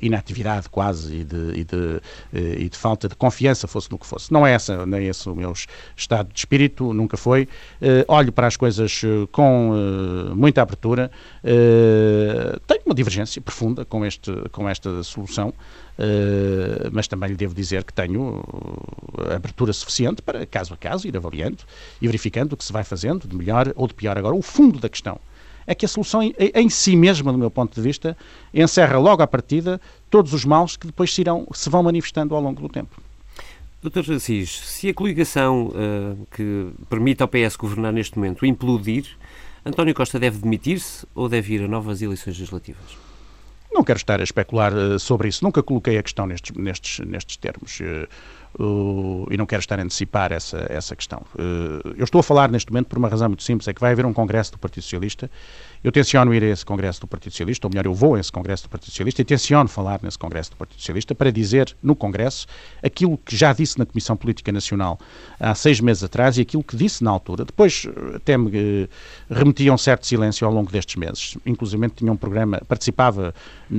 [0.00, 2.00] inatividade quase e de, e, de, uh,
[2.32, 4.32] e de, falta de confiança, fosse no que fosse.
[4.32, 5.52] Não é essa, nem esse o meu
[5.96, 7.48] estado de espírito, nunca foi.
[8.06, 9.72] olho para as coisas com
[10.34, 11.10] muita abertura.
[12.66, 15.52] tenho uma divergência profunda com, este, com esta solução.
[15.98, 18.40] Uh, mas também lhe devo dizer que tenho
[19.34, 21.58] abertura suficiente para, caso a caso, ir avaliando
[22.00, 24.16] e verificando o que se vai fazendo, de melhor ou de pior.
[24.16, 25.18] Agora, o fundo da questão
[25.66, 28.16] é que a solução em, em si mesma, do meu ponto de vista,
[28.54, 32.40] encerra logo à partida todos os males que depois se, irão, se vão manifestando ao
[32.40, 33.00] longo do tempo.
[33.82, 39.06] Doutor Assis, se a coligação uh, que permite ao PS governar neste momento implodir,
[39.64, 43.07] António Costa deve demitir-se ou deve ir a novas eleições legislativas?
[43.78, 45.44] Não quero estar a especular uh, sobre isso.
[45.44, 47.78] Nunca coloquei a questão nestes, nestes, nestes termos.
[48.58, 51.22] Uh, e não quero estar a antecipar essa, essa questão.
[51.34, 53.92] Uh, eu estou a falar neste momento por uma razão muito simples, é que vai
[53.92, 55.30] haver um congresso do Partido Socialista
[55.82, 58.32] eu tenciono ir a esse Congresso do Partido Socialista, ou melhor, eu vou a esse
[58.32, 61.94] Congresso do Partido Socialista e tenciono falar nesse Congresso do Partido Socialista para dizer no
[61.94, 62.46] Congresso
[62.82, 64.98] aquilo que já disse na Comissão Política Nacional
[65.38, 67.44] há seis meses atrás e aquilo que disse na altura.
[67.44, 68.88] Depois até me eh,
[69.30, 71.36] remetia um certo silêncio ao longo destes meses.
[71.46, 73.32] Inclusive tinha um programa, participava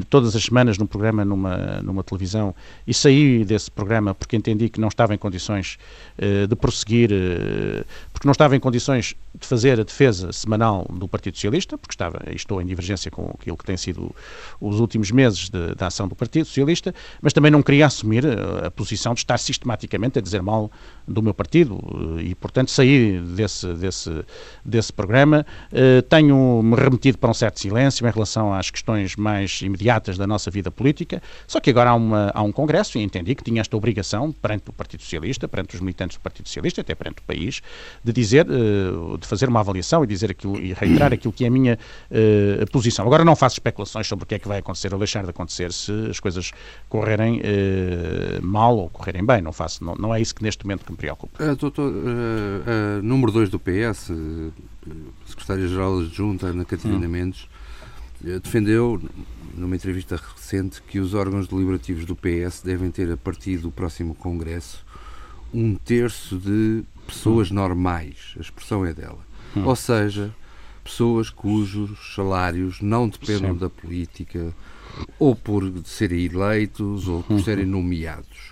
[0.09, 2.55] todas as semanas num programa numa, numa televisão
[2.87, 5.77] e saí desse programa porque entendi que não estava em condições
[6.17, 11.07] uh, de prosseguir, uh, porque não estava em condições de fazer a defesa semanal do
[11.07, 14.13] Partido Socialista, porque estava, estou em divergência com aquilo que tem sido
[14.59, 18.71] os últimos meses da ação do Partido Socialista, mas também não queria assumir a, a
[18.71, 20.71] posição de estar sistematicamente a dizer mal
[21.09, 21.79] do meu partido
[22.21, 24.23] e, portanto, saí desse, desse,
[24.63, 25.45] desse programa.
[25.71, 30.51] Uh, Tenho-me remetido para um certo silêncio em relação às questões mais imediatas da nossa
[30.51, 33.75] vida política, só que agora há, uma, há um Congresso e entendi que tinha esta
[33.75, 37.61] obrigação perante o Partido Socialista, perante os militantes do Partido Socialista, até perante o país,
[38.03, 41.47] de dizer, uh, de fazer uma avaliação e dizer aquilo e reiterar aquilo que é
[41.47, 41.79] a minha
[42.71, 43.05] posição.
[43.05, 45.71] Agora não faço especulações sobre o que é que vai acontecer ou deixar de acontecer
[45.71, 46.51] se as coisas
[46.87, 47.41] correrem
[48.41, 49.41] mal ou correrem bem.
[49.41, 51.43] Não faço, não, não, é isso que neste momento que me preocupa.
[51.43, 51.91] Uh, doutor,
[53.01, 54.11] número 2 do PS,
[55.25, 57.09] secretária-geral adjunta Ana Catarina hum.
[57.09, 57.47] Mendes,
[58.43, 59.01] defendeu
[59.55, 64.13] numa entrevista recente que os órgãos deliberativos do PS devem ter a partir do próximo
[64.13, 64.85] Congresso
[65.53, 67.55] um terço de pessoas hum.
[67.55, 69.19] normais, a expressão é dela.
[69.55, 69.65] Hum.
[69.65, 70.33] Ou seja,
[70.83, 73.59] pessoas cujos salários não dependam Sim.
[73.59, 74.53] da política,
[75.17, 77.43] ou por serem eleitos, ou por uhum.
[77.43, 78.48] serem nomeados.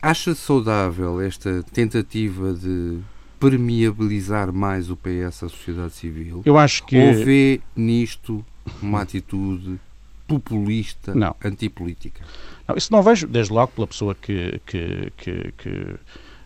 [0.00, 2.98] Acha saudável esta tentativa de
[3.38, 6.42] permeabilizar mais o PS à sociedade civil?
[6.44, 6.96] Eu acho que.
[6.96, 8.44] Ou vê nisto
[8.82, 9.78] uma atitude
[10.26, 11.34] populista, não.
[11.44, 12.24] antipolítica?
[12.66, 15.94] Não, isso não vejo, desde logo, pela pessoa que, que, que, que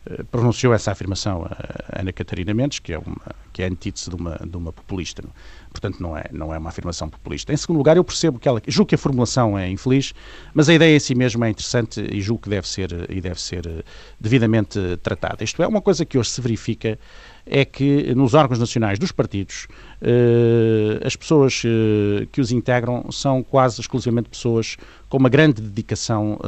[0.07, 3.17] eh, pronunciou essa afirmação a Ana Catarina Mendes, que é, uma,
[3.53, 5.23] que é a antítese de uma, de uma populista.
[5.71, 7.53] Portanto, não é, não é uma afirmação populista.
[7.53, 8.61] Em segundo lugar, eu percebo que ela.
[8.67, 10.13] Julgo que a formulação é infeliz,
[10.53, 13.41] mas a ideia em si mesma é interessante e julgo que deve ser, e deve
[13.41, 13.83] ser eh,
[14.19, 15.45] devidamente tratada.
[15.45, 16.99] Isto é, uma coisa que hoje se verifica
[17.47, 19.69] é que nos órgãos nacionais dos partidos
[20.03, 24.77] eh, as pessoas eh, que os integram são quase exclusivamente pessoas
[25.09, 26.39] com uma grande dedicação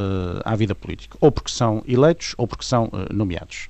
[0.44, 3.68] à vida política, ou porque são eleitos ou porque são nomeados.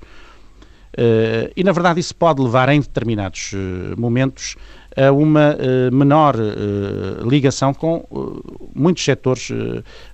[1.55, 3.53] e, na verdade, isso pode levar em determinados
[3.97, 4.55] momentos
[4.95, 9.51] a uma uh, menor uh, ligação com uh, muitos setores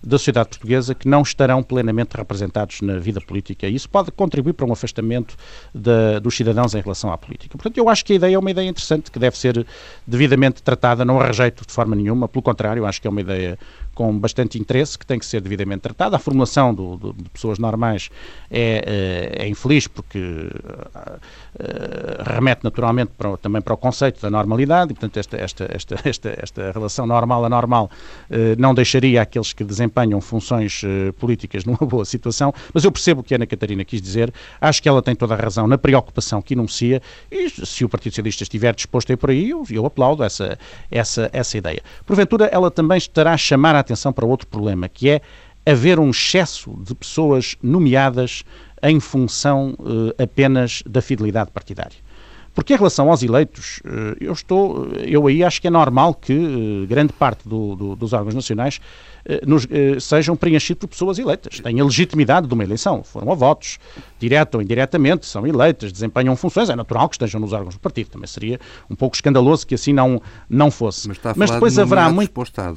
[0.03, 3.67] da sociedade portuguesa que não estarão plenamente representados na vida política.
[3.67, 5.35] E isso pode contribuir para um afastamento
[5.73, 7.57] da, dos cidadãos em relação à política.
[7.57, 9.65] Portanto, eu acho que a ideia é uma ideia interessante que deve ser
[10.05, 13.57] devidamente tratada, não a rejeito de forma nenhuma, pelo contrário, acho que é uma ideia
[13.99, 16.15] com bastante interesse, que tem que ser devidamente tratada.
[16.15, 18.09] A formação do, do, de pessoas normais
[18.49, 21.19] é, é, é infeliz porque uh,
[22.25, 26.33] remete naturalmente para, também para o conceito da normalidade e, portanto, esta, esta, esta, esta,
[26.41, 27.91] esta relação normal-anormal
[28.31, 30.81] uh, não deixaria aqueles que desempenham funções
[31.19, 34.81] políticas numa boa situação, mas eu percebo o que a Ana Catarina quis dizer, acho
[34.81, 38.43] que ela tem toda a razão na preocupação que enuncia e se o Partido Socialista
[38.43, 40.57] estiver disposto a ir por aí, eu, eu aplaudo essa,
[40.89, 41.81] essa, essa ideia.
[42.05, 45.21] Porventura, ela também estará a chamar a atenção para outro problema, que é
[45.65, 48.43] haver um excesso de pessoas nomeadas
[48.81, 51.97] em função uh, apenas da fidelidade partidária.
[52.59, 56.33] Porque em relação aos eleitos, uh, eu estou, eu aí acho que é normal que
[56.33, 58.81] uh, grande parte do, do, dos órgãos nacionais
[59.25, 61.59] eh, nos, eh, sejam preenchidos por pessoas eleitas.
[61.59, 63.77] Têm a legitimidade de uma eleição, foram a votos,
[64.19, 68.09] direto ou indiretamente, são eleitas, desempenham funções, é natural que estejam nos órgãos do partido.
[68.09, 71.07] Também seria um pouco escandaloso que assim não, não fosse.
[71.07, 72.31] Mas, Mas depois de haverá, muito,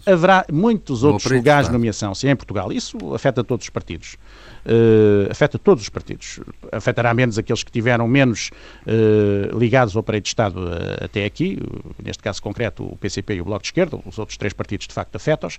[0.06, 2.72] haverá muitos outros lugares de nomeação, sim, em Portugal.
[2.72, 4.16] Isso afeta todos os partidos.
[4.64, 6.40] Uh, afeta todos os partidos.
[6.70, 8.50] Afetará menos aqueles que tiveram menos
[8.86, 11.58] uh, ligados ao aparelho de Estado uh, até aqui,
[12.02, 14.94] neste caso concreto o PCP e o Bloco de Esquerda, os outros três partidos de
[14.94, 15.58] facto afetam-os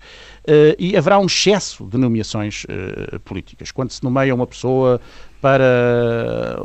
[0.77, 2.65] e haverá um excesso de nomeações
[3.25, 3.71] políticas.
[3.71, 4.99] Quando se nomeia uma pessoa
[5.41, 6.57] para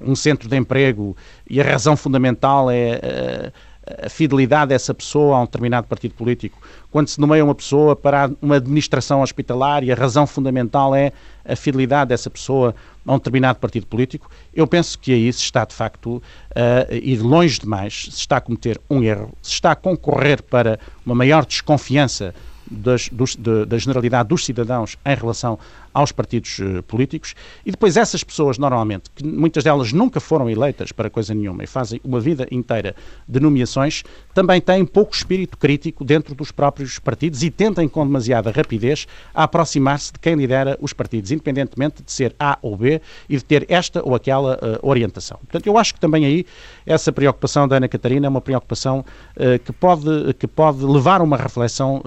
[0.00, 1.16] um centro de emprego
[1.48, 3.52] e a razão fundamental é
[3.86, 6.58] a fidelidade dessa pessoa a um determinado partido político,
[6.90, 11.12] quando se nomeia uma pessoa para uma administração hospitalar e a razão fundamental é
[11.44, 15.64] a fidelidade dessa pessoa a um determinado partido político, eu penso que aí se está
[15.64, 16.22] de facto
[16.54, 20.78] a ir longe demais, se está a cometer um erro, se está a concorrer para
[21.04, 22.32] uma maior desconfiança
[22.70, 25.58] das, dos, de, da generalidade dos cidadãos em relação
[25.92, 30.92] aos partidos uh, políticos e depois essas pessoas, normalmente, que muitas delas nunca foram eleitas
[30.92, 32.94] para coisa nenhuma e fazem uma vida inteira
[33.28, 34.02] de nomeações,
[34.34, 40.12] também têm pouco espírito crítico dentro dos próprios partidos e tentem com demasiada rapidez aproximar-se
[40.12, 44.02] de quem lidera os partidos, independentemente de ser A ou B e de ter esta
[44.02, 45.38] ou aquela uh, orientação.
[45.38, 46.46] Portanto, eu acho que também aí
[46.86, 49.04] essa preocupação da Ana Catarina é uma preocupação
[49.36, 52.02] uh, que, pode, que pode levar a uma reflexão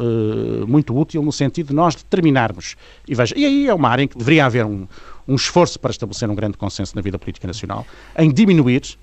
[0.68, 2.76] muito útil no sentido de nós determinarmos.
[3.08, 4.88] E veja, e aí é uma área em que deveria haver um,
[5.28, 7.86] um esforço para estabelecer um grande consenso na vida política nacional,
[8.18, 8.98] em diminuir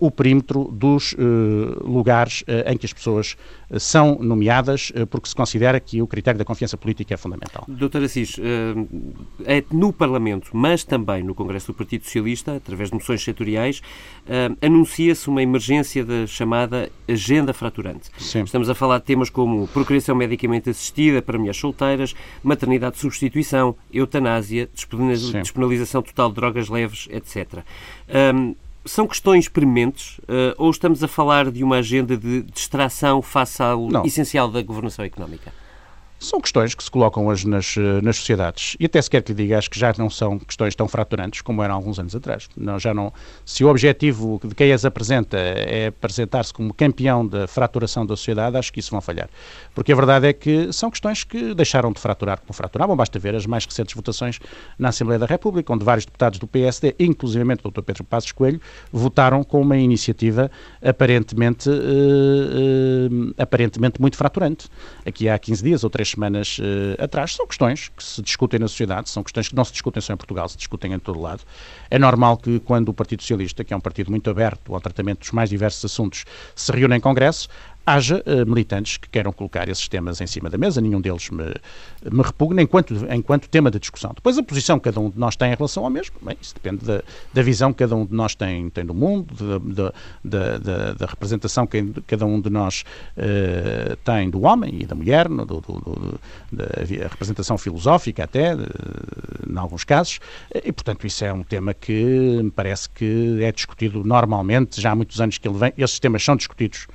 [0.00, 1.16] o perímetro dos uh,
[1.82, 3.36] lugares uh, em que as pessoas
[3.78, 7.64] são nomeadas, porque se considera que o critério da confiança política é fundamental.
[7.66, 8.36] Doutor Assis,
[9.44, 13.80] é no Parlamento, mas também no Congresso do Partido Socialista, através de moções setoriais,
[14.62, 18.10] anuncia-se uma emergência da chamada agenda fraturante.
[18.18, 18.42] Sim.
[18.44, 23.74] Estamos a falar de temas como procriação medicamente assistida para mulheres solteiras, maternidade de substituição,
[23.92, 24.68] eutanásia,
[25.42, 27.64] despenalização total de drogas leves, etc.
[28.34, 33.62] Um, são questões prementes uh, ou estamos a falar de uma agenda de distração face
[33.62, 34.04] ao Não.
[34.04, 35.52] essencial da governação económica?
[36.24, 38.78] São questões que se colocam hoje nas, eh, nas sociedades.
[38.80, 41.42] E até se quer que lhe diga, acho que já não são questões tão fraturantes
[41.42, 42.48] como eram alguns anos atrás.
[42.56, 43.12] Não, já não,
[43.44, 48.56] se o objetivo de quem as apresenta é apresentar-se como campeão da fraturação da sociedade,
[48.56, 49.28] acho que isso vão falhar.
[49.74, 52.96] Porque a verdade é que são questões que deixaram de fraturar como fraturavam.
[52.96, 54.40] Basta ver as mais recentes votações
[54.78, 57.82] na Assembleia da República, onde vários deputados do PSD, inclusivamente o Dr.
[57.82, 60.50] Pedro Passos Coelho, votaram com uma iniciativa
[60.82, 64.68] aparentemente, uh, uh, aparentemente muito fraturante.
[65.04, 67.34] Aqui há 15 dias ou 3 semanas uh, atrás.
[67.34, 70.16] São questões que se discutem na sociedade, são questões que não se discutem só em
[70.16, 71.42] Portugal, se discutem em todo lado.
[71.90, 75.20] É normal que quando o Partido Socialista, que é um partido muito aberto ao tratamento
[75.20, 76.24] dos mais diversos assuntos,
[76.54, 77.48] se reúne em Congresso,
[77.86, 81.44] haja uh, militantes que queiram colocar esses temas em cima da mesa, nenhum deles me,
[82.10, 84.12] me repugna enquanto, enquanto tema de discussão.
[84.14, 86.54] Depois a posição que cada um de nós tem em relação ao mesmo, bem, isso
[86.54, 89.92] depende da, da visão que cada um de nós tem, tem do mundo, da,
[90.24, 92.84] da, da, da representação que cada um de nós
[93.16, 96.20] uh, tem do homem e da mulher, do, do, do,
[96.52, 100.20] da representação filosófica até, em alguns casos,
[100.54, 104.94] e portanto isso é um tema que me parece que é discutido normalmente, já há
[104.94, 106.86] muitos anos que ele vem, esses temas são discutidos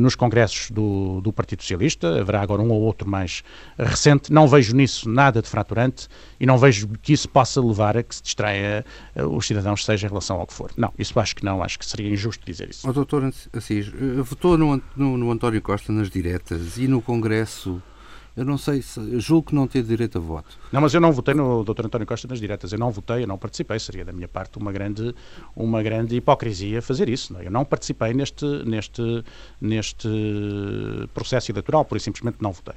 [0.00, 2.20] nos congressos do, do Partido Socialista.
[2.20, 3.42] Haverá agora um ou outro mais
[3.78, 4.32] recente.
[4.32, 6.08] Não vejo nisso nada de fraturante
[6.40, 10.06] e não vejo que isso possa levar a que se distraia eh, os cidadãos, seja
[10.06, 10.70] em relação ao que for.
[10.76, 11.62] Não, isso acho que não.
[11.62, 12.88] Acho que seria injusto dizer isso.
[12.88, 17.82] O doutor Assis, eh, votou no, no, no António Costa nas diretas e no Congresso
[18.36, 20.58] eu não sei, se, julgo que não ter direito a voto.
[20.72, 21.86] Não, mas eu não votei no Dr.
[21.86, 22.72] António Costa nas diretas.
[22.72, 23.78] Eu não votei, eu não participei.
[23.78, 25.14] Seria da minha parte uma grande,
[25.54, 27.32] uma grande hipocrisia fazer isso.
[27.32, 27.40] Não?
[27.40, 27.46] É?
[27.46, 29.02] Eu não participei neste, neste,
[29.60, 30.08] neste
[31.12, 32.74] processo eleitoral, por isso simplesmente não votei.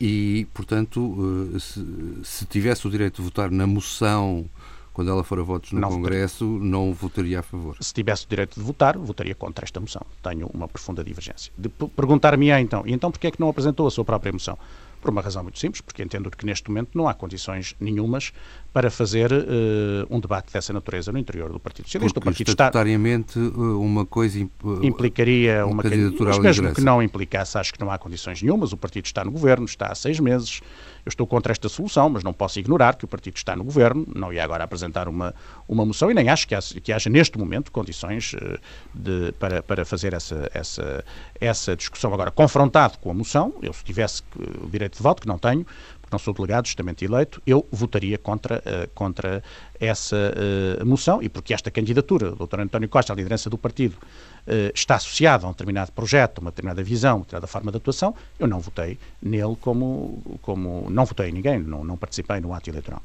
[0.00, 1.84] E, portanto, eh, se,
[2.24, 4.44] se tivesse o direito de votar na moção
[4.92, 6.70] quando ela for a votos no não Congresso, votaria.
[6.70, 7.76] não votaria a favor.
[7.80, 10.02] Se tivesse o direito de votar, votaria contra esta moção.
[10.22, 11.52] Tenho uma profunda divergência.
[11.56, 14.58] De perguntar-me, então, e então porquê é que não apresentou a sua própria moção?
[15.02, 18.32] Por uma razão muito simples, porque entendo que neste momento não há condições nenhumas
[18.72, 22.14] para fazer uh, um debate dessa natureza no interior do Partido Socialista.
[22.14, 23.60] Porque o Partido estatutariamente está...
[23.60, 24.52] Eh, uma coisa imp...
[24.80, 28.72] implicaria uma, uma candidatura mas mesmo que não implicasse, acho que não há condições nenhumas.
[28.72, 30.60] O Partido está no governo, está há seis meses.
[31.04, 34.06] Eu estou contra esta solução, mas não posso ignorar que o Partido está no governo,
[34.14, 35.34] não ia agora apresentar uma,
[35.68, 38.58] uma moção e nem acho que haja, que haja neste momento condições uh,
[38.94, 41.04] de, para, para fazer essa, essa,
[41.40, 42.14] essa discussão.
[42.14, 44.22] Agora, confrontado com a moção, eu se tivesse
[44.62, 45.66] o direito de voto, que não tenho,
[46.12, 49.42] não sou delegado, justamente eleito, eu votaria contra, uh, contra
[49.80, 52.60] essa uh, moção e porque esta candidatura do Dr.
[52.60, 56.82] António Costa à liderança do partido uh, está associada a um determinado projeto, uma determinada
[56.82, 61.32] visão, uma determinada forma de atuação, eu não votei nele como, como não votei em
[61.32, 63.02] ninguém, não, não participei no ato eleitoral.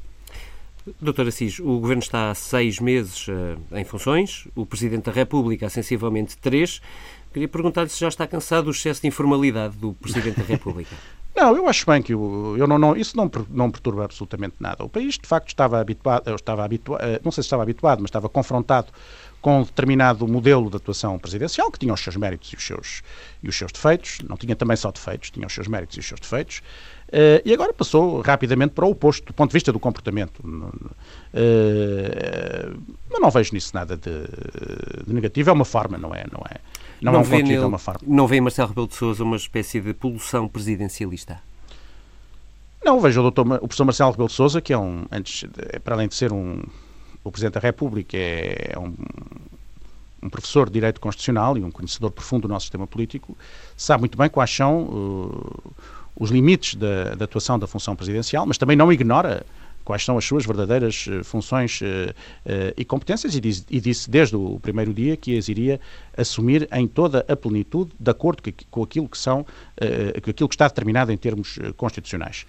[1.00, 3.26] Doutor Assis, o Governo está há seis meses
[3.72, 6.80] em funções, o Presidente da República há sensivelmente três.
[7.30, 10.96] Queria perguntar-lhe se já está cansado do excesso de informalidade do Presidente da República.
[11.38, 14.82] Não, eu acho bem que eu, eu não, não, isso não, não perturba absolutamente nada.
[14.82, 18.08] O país, de facto, estava habituado, estava habituado, eh, não sei se estava habituado, mas
[18.08, 18.92] estava confrontado
[19.40, 23.02] com um determinado modelo de atuação presidencial que tinha os seus méritos e os seus,
[23.40, 26.08] e os seus defeitos, não tinha também só defeitos, tinha os seus méritos e os
[26.08, 29.78] seus defeitos, uh, e agora passou rapidamente para o oposto, do ponto de vista do
[29.78, 30.40] comportamento.
[30.40, 30.82] Uh,
[33.08, 34.10] mas não vejo nisso nada de,
[35.06, 36.24] de, negativo, é uma forma, não é?
[36.32, 36.56] Não é,
[37.00, 37.80] não, não é um conteúdo, nele, é uma.
[38.06, 41.40] Não vê Marcelo Rebelo de Sousa uma espécie de poluição presidencialista?
[42.84, 45.44] Não, vejo o, doutor, o professor Marcelo Rebelo de Sousa, que é um, antes,
[45.82, 46.62] para além de ser um
[47.28, 48.94] o Presidente da República é, é um,
[50.22, 53.36] um, professor de Direito Constitucional e um conhecedor profundo do nosso sistema político,
[53.76, 55.72] sabe muito bem quais são uh,
[56.16, 59.44] os limites da, da atuação da função presidencial, mas também não ignora
[59.88, 64.10] quais são as suas verdadeiras uh, funções uh, uh, e competências e, diz, e, disse
[64.10, 65.80] desde o primeiro dia que as iria
[66.14, 69.46] assumir em toda a plenitude, de acordo com aquilo que são,
[70.22, 72.44] com aquilo que está determinado em termos constitucionais.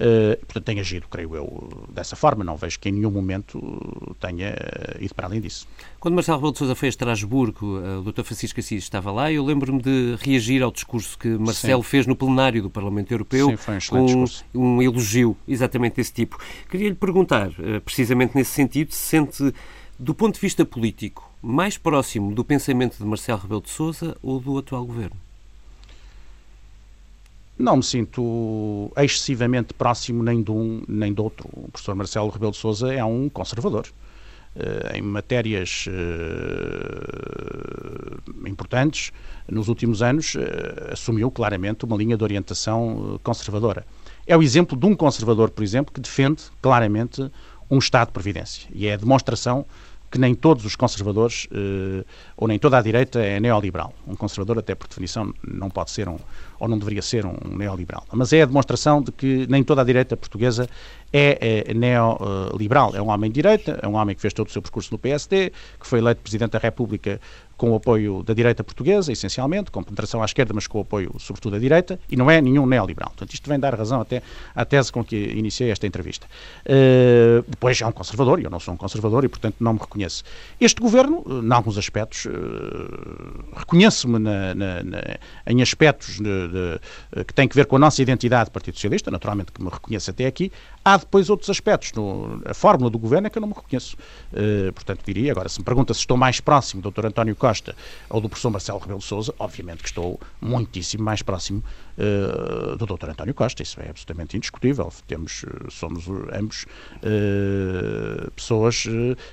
[0.00, 2.42] Uh, portanto, tem agido, creio eu, dessa forma.
[2.42, 3.60] Não vejo que em nenhum momento
[4.18, 4.54] tenha
[4.98, 5.68] ido para além disso.
[5.98, 8.22] Quando Marcelo Rebelo de Sousa foi a Estrasburgo, eh, o Dr.
[8.22, 11.88] Francisco Assis estava lá e eu lembro-me de reagir ao discurso que Marcelo Sim.
[11.90, 14.44] fez no plenário do Parlamento Europeu Sim, foi um com discurso.
[14.54, 16.38] um elogio exatamente desse tipo.
[16.70, 19.52] Queria lhe perguntar, eh, precisamente nesse sentido, se sente,
[19.98, 24.40] do ponto de vista político, mais próximo do pensamento de Marcelo Rebelo de Sousa ou
[24.40, 25.16] do atual governo?
[27.60, 31.46] Não me sinto excessivamente próximo nem de um nem do outro.
[31.52, 33.86] O professor Marcelo Rebelo de Sousa é um conservador.
[34.56, 35.92] Uh, em matérias uh,
[38.48, 39.12] importantes,
[39.46, 40.40] nos últimos anos, uh,
[40.90, 43.84] assumiu claramente uma linha de orientação conservadora.
[44.26, 47.30] É o exemplo de um conservador, por exemplo, que defende claramente
[47.70, 48.70] um Estado de Previdência.
[48.72, 49.66] E é a demonstração
[50.10, 51.46] que nem todos os conservadores,
[52.36, 53.94] ou nem toda a direita, é neoliberal.
[54.08, 56.18] Um conservador, até por definição, não pode ser um,
[56.60, 58.04] ou não deveria ser um neoliberal.
[58.12, 60.68] Mas é a demonstração de que nem toda a direita portuguesa
[61.12, 62.94] é, é neoliberal.
[62.94, 64.98] É um homem de direita, é um homem que fez todo o seu percurso no
[64.98, 65.50] PSD,
[65.80, 67.18] que foi eleito Presidente da República
[67.60, 71.14] com o apoio da direita portuguesa, essencialmente, com penetração à esquerda, mas com o apoio,
[71.18, 73.10] sobretudo, da direita, e não é nenhum neoliberal.
[73.10, 74.22] Portanto, isto vem dar razão até
[74.54, 76.26] à tese com que iniciei esta entrevista.
[76.64, 79.78] Uh, depois é um conservador, e eu não sou um conservador, e, portanto, não me
[79.78, 80.24] reconheço.
[80.58, 82.30] Este governo, em alguns aspectos, uh,
[83.54, 84.18] reconheço-me
[85.46, 86.18] em aspectos
[86.50, 86.80] de,
[87.16, 89.70] de, que têm que ver com a nossa identidade do Partido Socialista, naturalmente que me
[89.70, 90.52] reconheço até aqui.
[90.82, 91.92] Há depois outros aspectos.
[91.92, 93.96] No, a fórmula do governo é que eu não me reconheço.
[94.32, 97.06] Uh, portanto, diria, agora, se me pergunta se estou mais próximo do Dr.
[97.06, 97.76] António Costa,
[98.08, 101.62] ou do professor Marcelo Rebelo Sousa, obviamente que estou muitíssimo mais próximo
[101.98, 103.10] uh, do Dr.
[103.10, 104.90] António Costa, isso é absolutamente indiscutível.
[105.06, 106.64] Temos, eh, somos ambos
[106.96, 108.86] uh, pessoas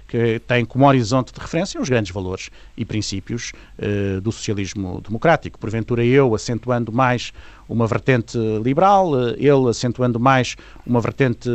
[0.07, 3.51] que têm como horizonte de referência os grandes valores e princípios
[4.21, 5.59] do socialismo democrático.
[5.59, 7.31] Porventura eu, acentuando mais
[7.67, 10.55] uma vertente liberal, ele acentuando mais
[10.85, 11.49] uma vertente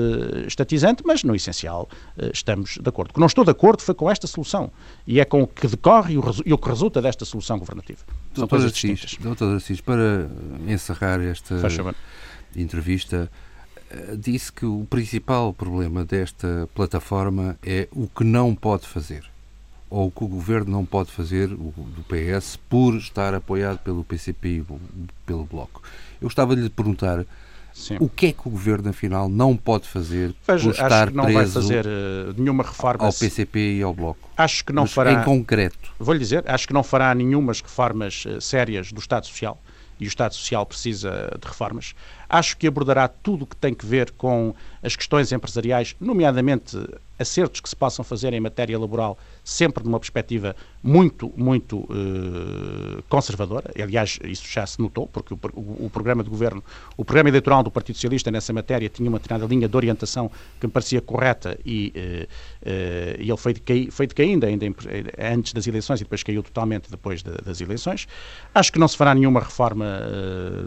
[0.47, 1.89] estatizante, mas no essencial
[2.33, 3.11] estamos de acordo.
[3.11, 4.71] O que não estou de acordo foi com esta solução
[5.07, 8.01] e é com o que decorre e o, que resulta desta solução governativa.
[8.35, 10.29] São Doutor Assis, Doutor Assis, para
[10.67, 11.57] encerrar esta
[12.55, 13.31] entrevista,
[13.91, 19.32] eh, disse que o principal problema desta plataforma é o que não pode fazer
[19.93, 24.03] ou o que o governo não pode fazer, o do PS, por estar apoiado pelo
[24.03, 24.65] PCP e
[25.27, 25.83] pelo Bloco.
[26.19, 27.27] Eu estava de lhe perguntar
[27.75, 27.99] Sim.
[28.01, 31.17] o que é que o governo, afinal, não pode fazer Veja, por estar acho que
[31.17, 34.31] não preso vai fazer uh, nenhuma reforma ao PCP e ao Bloco.
[34.35, 35.13] Acho que não Mas fará.
[35.13, 35.93] Em concreto.
[35.99, 39.61] Vou-lhe dizer, acho que não fará nenhumas reformas uh, sérias do Estado Social
[40.01, 41.95] e o Estado Social precisa de reformas.
[42.33, 46.79] Acho que abordará tudo o que tem que ver com as questões empresariais, nomeadamente
[47.19, 53.71] acertos que se possam fazer em matéria laboral, sempre numa perspectiva muito, muito uh, conservadora.
[53.81, 56.63] Aliás, isso já se notou, porque o, o, o, programa de governo,
[56.97, 60.67] o programa eleitoral do Partido Socialista nessa matéria tinha uma determinada linha de orientação que
[60.67, 62.25] me parecia correta e, uh,
[62.69, 64.75] uh, e ele foi, decai, foi decaindo ainda em,
[65.19, 68.09] antes das eleições e depois caiu totalmente depois de, das eleições.
[68.55, 69.87] Acho que não se fará nenhuma reforma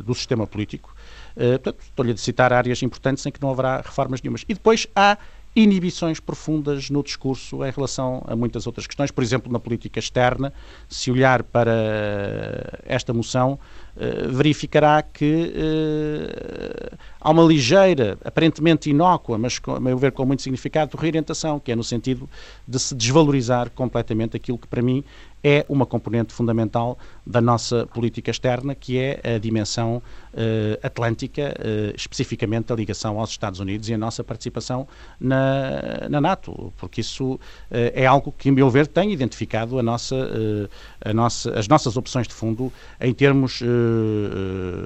[0.05, 0.94] do sistema político.
[1.35, 4.43] Portanto, estou-lhe a citar áreas importantes em que não haverá reformas nenhumas.
[4.47, 5.17] E depois há
[5.55, 9.09] inibições profundas no discurso em relação a muitas outras questões.
[9.09, 10.51] Por exemplo, na política externa,
[10.89, 11.71] se olhar para
[12.85, 13.57] esta moção,
[13.97, 20.41] eh, verificará que uh, há uma ligeira, aparentemente inócua, mas a meu ver com muito
[20.41, 22.29] significado, reorientação, que é no sentido
[22.67, 25.01] de se desvalorizar completamente aquilo que para mim
[25.47, 30.01] é uma componente fundamental da nossa política externa, que é a dimensão
[30.33, 34.87] uh, atlântica, uh, especificamente a ligação aos Estados Unidos e a nossa participação
[35.19, 37.39] na, na NATO, porque isso uh,
[37.69, 40.15] é algo que, a meu ver, tem identificado a nossa,
[41.03, 43.61] a nossa, as nossas opções de fundo em termos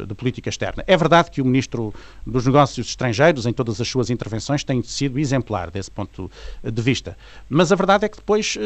[0.08, 0.84] de política externa.
[0.86, 1.94] É verdade que o Ministro
[2.26, 6.30] dos Negócios Estrangeiros, em todas as suas intervenções, tem sido exemplar desse ponto
[6.62, 8.58] de vista, mas a verdade é que depois,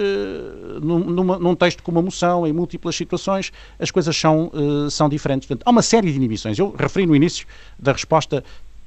[0.81, 5.47] numa, num texto com uma moção, em múltiplas situações, as coisas são, uh, são diferentes.
[5.47, 6.57] Portanto, há uma série de inibições.
[6.57, 7.45] Eu referi no início
[7.77, 8.43] da resposta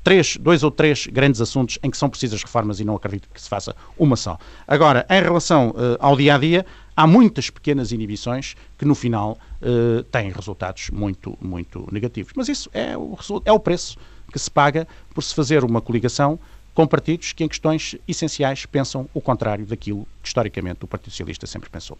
[0.06, 3.40] três, dois ou três grandes assuntos em que são precisas reformas e não acredito que
[3.42, 4.38] se faça uma só.
[4.66, 6.66] Agora, em relação uh, ao dia a dia,
[6.96, 12.32] há muitas pequenas inibições que no final uh, têm resultados muito, muito negativos.
[12.36, 13.98] Mas isso é o, é o preço
[14.32, 16.38] que se paga por se fazer uma coligação
[16.72, 21.46] com partidos que em questões essenciais pensam o contrário daquilo que historicamente o Partido Socialista
[21.46, 21.98] sempre pensou.